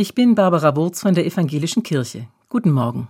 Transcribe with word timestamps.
Ich 0.00 0.14
bin 0.14 0.36
Barbara 0.36 0.76
Wurz 0.76 1.00
von 1.00 1.16
der 1.16 1.26
Evangelischen 1.26 1.82
Kirche. 1.82 2.28
Guten 2.48 2.70
Morgen. 2.70 3.08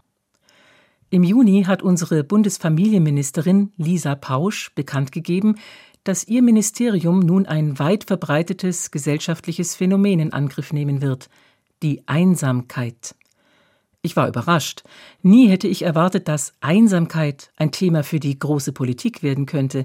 Im 1.11 1.23
Juni 1.23 1.65
hat 1.65 1.83
unsere 1.83 2.25
Bundesfamilienministerin 2.25 3.73
Lisa 3.77 4.15
Pausch 4.15 4.75
bekannt 4.75 5.13
gegeben, 5.13 5.57
dass 6.05 6.27
ihr 6.27 6.41
Ministerium 6.41 7.21
nun 7.21 7.45
ein 7.45 7.79
weit 7.79 8.05
verbreitetes 8.05 8.91
gesellschaftliches 8.91 9.77
Phänomen 9.77 10.19
in 10.19 10.33
Angriff 10.33 10.73
nehmen 10.73 11.03
wird, 11.03 11.29
die 11.83 12.09
Einsamkeit. 12.09 13.15
Ich 14.01 14.17
war 14.17 14.27
überrascht. 14.27 14.83
Nie 15.21 15.51
hätte 15.51 15.69
ich 15.69 15.83
erwartet, 15.83 16.27
dass 16.27 16.55
Einsamkeit 16.63 17.53
ein 17.59 17.71
Thema 17.71 18.03
für 18.03 18.19
die 18.19 18.39
große 18.39 18.73
Politik 18.73 19.23
werden 19.23 19.45
könnte. 19.45 19.85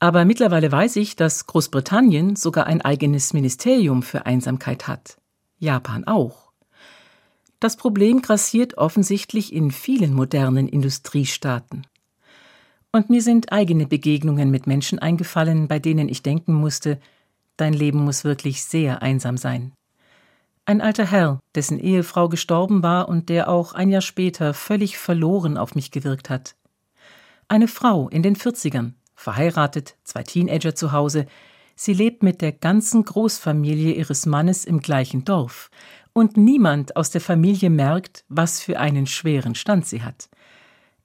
Aber 0.00 0.24
mittlerweile 0.24 0.72
weiß 0.72 0.96
ich, 0.96 1.14
dass 1.14 1.46
Großbritannien 1.46 2.34
sogar 2.34 2.66
ein 2.66 2.80
eigenes 2.80 3.34
Ministerium 3.34 4.02
für 4.02 4.26
Einsamkeit 4.26 4.88
hat. 4.88 5.16
Japan 5.58 6.04
auch. 6.04 6.52
Das 7.60 7.76
Problem 7.76 8.20
grassiert 8.20 8.76
offensichtlich 8.76 9.52
in 9.52 9.70
vielen 9.70 10.12
modernen 10.12 10.68
Industriestaaten. 10.68 11.86
Und 12.92 13.10
mir 13.10 13.22
sind 13.22 13.52
eigene 13.52 13.86
Begegnungen 13.86 14.50
mit 14.50 14.66
Menschen 14.66 14.98
eingefallen, 14.98 15.66
bei 15.66 15.78
denen 15.78 16.08
ich 16.08 16.22
denken 16.22 16.52
musste, 16.52 17.00
dein 17.56 17.72
Leben 17.72 18.04
muss 18.04 18.24
wirklich 18.24 18.64
sehr 18.64 19.02
einsam 19.02 19.36
sein. 19.36 19.72
Ein 20.66 20.80
alter 20.80 21.10
Herr, 21.10 21.40
dessen 21.54 21.78
Ehefrau 21.78 22.28
gestorben 22.28 22.82
war 22.82 23.08
und 23.08 23.28
der 23.28 23.48
auch 23.48 23.72
ein 23.72 23.90
Jahr 23.90 24.00
später 24.00 24.54
völlig 24.54 24.96
verloren 24.96 25.56
auf 25.56 25.74
mich 25.74 25.90
gewirkt 25.90 26.30
hat. 26.30 26.54
Eine 27.48 27.68
Frau 27.68 28.08
in 28.08 28.22
den 28.22 28.36
Vierzigern, 28.36 28.94
verheiratet, 29.14 29.96
zwei 30.04 30.22
Teenager 30.22 30.74
zu 30.74 30.92
Hause, 30.92 31.26
Sie 31.76 31.92
lebt 31.92 32.22
mit 32.22 32.40
der 32.40 32.52
ganzen 32.52 33.04
Großfamilie 33.04 33.94
ihres 33.94 34.26
Mannes 34.26 34.64
im 34.64 34.80
gleichen 34.80 35.24
Dorf, 35.24 35.70
und 36.14 36.36
niemand 36.36 36.96
aus 36.96 37.10
der 37.10 37.20
Familie 37.20 37.70
merkt, 37.70 38.24
was 38.28 38.60
für 38.60 38.78
einen 38.78 39.06
schweren 39.06 39.54
Stand 39.54 39.84
sie 39.84 40.02
hat. 40.02 40.28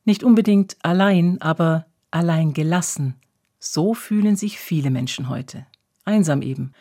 Nicht 0.05 0.23
unbedingt 0.23 0.77
allein, 0.83 1.41
aber 1.41 1.87
allein 2.11 2.53
gelassen. 2.53 3.15
So 3.59 3.93
fühlen 3.93 4.35
sich 4.35 4.59
viele 4.59 4.91
Menschen 4.91 5.27
heute. 5.27 5.65
Einsam 6.05 6.41
eben. 6.41 6.73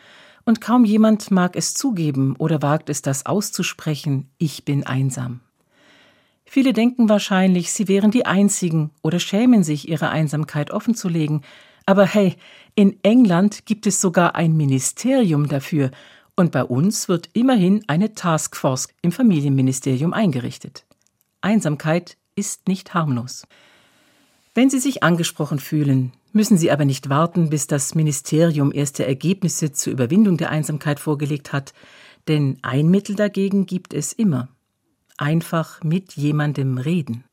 Und 0.45 0.61
kaum 0.61 0.85
jemand 0.85 1.31
mag 1.31 1.55
es 1.55 1.73
zugeben 1.73 2.35
oder 2.37 2.61
wagt 2.61 2.89
es 2.89 3.01
das 3.01 3.25
auszusprechen, 3.25 4.29
ich 4.37 4.63
bin 4.63 4.85
einsam. 4.85 5.41
Viele 6.45 6.73
denken 6.73 7.09
wahrscheinlich, 7.09 7.71
sie 7.71 7.87
wären 7.87 8.09
die 8.09 8.25
Einzigen 8.25 8.89
oder 9.03 9.19
schämen 9.19 9.63
sich, 9.63 9.87
ihre 9.87 10.09
Einsamkeit 10.09 10.71
offenzulegen, 10.71 11.41
aber 11.89 12.05
hey, 12.05 12.35
in 12.75 12.99
England 13.01 13.65
gibt 13.65 13.87
es 13.87 13.99
sogar 13.99 14.35
ein 14.35 14.55
Ministerium 14.55 15.47
dafür, 15.47 15.89
und 16.35 16.51
bei 16.51 16.63
uns 16.63 17.09
wird 17.09 17.31
immerhin 17.33 17.83
eine 17.87 18.13
Taskforce 18.13 18.89
im 19.01 19.11
Familienministerium 19.11 20.13
eingerichtet. 20.13 20.85
Einsamkeit 21.41 22.15
ist 22.35 22.67
nicht 22.67 22.93
harmlos. 22.93 23.47
Wenn 24.53 24.69
Sie 24.69 24.77
sich 24.77 25.01
angesprochen 25.01 25.57
fühlen, 25.57 26.13
müssen 26.31 26.59
Sie 26.59 26.69
aber 26.69 26.85
nicht 26.85 27.09
warten, 27.09 27.49
bis 27.49 27.65
das 27.65 27.95
Ministerium 27.95 28.71
erste 28.71 29.03
Ergebnisse 29.07 29.71
zur 29.71 29.91
Überwindung 29.91 30.37
der 30.37 30.51
Einsamkeit 30.51 30.99
vorgelegt 30.99 31.53
hat, 31.53 31.73
denn 32.27 32.59
ein 32.61 32.89
Mittel 32.89 33.15
dagegen 33.15 33.65
gibt 33.65 33.95
es 33.95 34.13
immer. 34.13 34.47
Einfach 35.17 35.83
mit 35.83 36.13
jemandem 36.13 36.77
reden. 36.77 37.23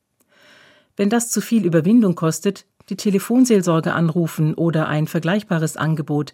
Wenn 0.95 1.11
das 1.11 1.29
zu 1.29 1.41
viel 1.41 1.63
Überwindung 1.63 2.15
kostet, 2.15 2.65
die 2.89 2.95
Telefonseelsorge 2.95 3.93
anrufen 3.93 4.53
oder 4.53 4.87
ein 4.87 5.07
vergleichbares 5.07 5.77
Angebot. 5.77 6.33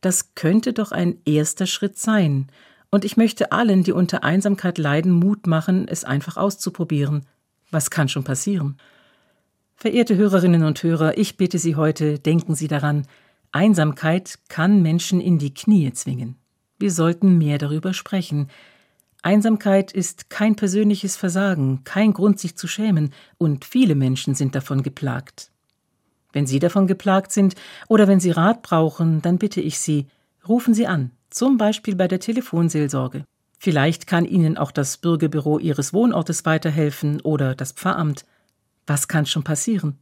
Das 0.00 0.34
könnte 0.34 0.72
doch 0.72 0.92
ein 0.92 1.18
erster 1.24 1.66
Schritt 1.66 1.98
sein. 1.98 2.48
Und 2.90 3.04
ich 3.04 3.16
möchte 3.16 3.52
allen, 3.52 3.82
die 3.82 3.92
unter 3.92 4.22
Einsamkeit 4.22 4.78
leiden, 4.78 5.12
Mut 5.12 5.46
machen, 5.46 5.88
es 5.88 6.04
einfach 6.04 6.36
auszuprobieren. 6.36 7.26
Was 7.70 7.90
kann 7.90 8.08
schon 8.08 8.24
passieren? 8.24 8.76
Verehrte 9.76 10.16
Hörerinnen 10.16 10.64
und 10.64 10.82
Hörer, 10.82 11.18
ich 11.18 11.36
bitte 11.36 11.58
Sie 11.58 11.74
heute, 11.74 12.18
denken 12.18 12.54
Sie 12.54 12.68
daran, 12.68 13.06
Einsamkeit 13.50 14.38
kann 14.48 14.82
Menschen 14.82 15.20
in 15.20 15.38
die 15.38 15.54
Knie 15.54 15.92
zwingen. 15.92 16.36
Wir 16.78 16.90
sollten 16.90 17.38
mehr 17.38 17.58
darüber 17.58 17.94
sprechen. 17.94 18.48
Einsamkeit 19.22 19.92
ist 19.92 20.28
kein 20.28 20.54
persönliches 20.54 21.16
Versagen, 21.16 21.82
kein 21.84 22.12
Grund, 22.12 22.38
sich 22.38 22.56
zu 22.56 22.68
schämen, 22.68 23.12
und 23.38 23.64
viele 23.64 23.94
Menschen 23.94 24.34
sind 24.34 24.54
davon 24.54 24.82
geplagt. 24.82 25.50
Wenn 26.34 26.46
Sie 26.46 26.58
davon 26.58 26.88
geplagt 26.88 27.32
sind 27.32 27.54
oder 27.88 28.08
wenn 28.08 28.20
Sie 28.20 28.32
Rat 28.32 28.60
brauchen, 28.60 29.22
dann 29.22 29.38
bitte 29.38 29.60
ich 29.60 29.78
Sie, 29.78 30.06
rufen 30.46 30.74
Sie 30.74 30.86
an, 30.86 31.12
zum 31.30 31.56
Beispiel 31.56 31.94
bei 31.94 32.08
der 32.08 32.18
Telefonseelsorge. 32.18 33.24
Vielleicht 33.58 34.08
kann 34.08 34.26
Ihnen 34.26 34.58
auch 34.58 34.72
das 34.72 34.96
Bürgerbüro 34.98 35.60
Ihres 35.60 35.94
Wohnortes 35.94 36.44
weiterhelfen 36.44 37.20
oder 37.20 37.54
das 37.54 37.70
Pfarramt. 37.70 38.26
Was 38.86 39.06
kann 39.06 39.26
schon 39.26 39.44
passieren? 39.44 39.96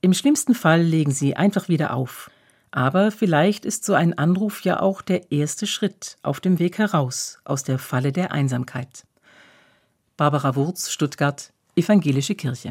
Im 0.00 0.14
schlimmsten 0.14 0.54
Fall 0.54 0.80
legen 0.80 1.10
Sie 1.10 1.36
einfach 1.36 1.68
wieder 1.68 1.92
auf. 1.92 2.30
Aber 2.70 3.10
vielleicht 3.10 3.64
ist 3.66 3.84
so 3.84 3.94
ein 3.94 4.16
Anruf 4.16 4.62
ja 4.62 4.80
auch 4.80 5.02
der 5.02 5.32
erste 5.32 5.66
Schritt 5.66 6.16
auf 6.22 6.38
dem 6.38 6.60
Weg 6.60 6.78
heraus 6.78 7.40
aus 7.44 7.64
der 7.64 7.78
Falle 7.80 8.12
der 8.12 8.30
Einsamkeit. 8.30 9.04
Barbara 10.16 10.54
Wurz, 10.54 10.90
Stuttgart, 10.90 11.52
Evangelische 11.74 12.36
Kirche. 12.36 12.70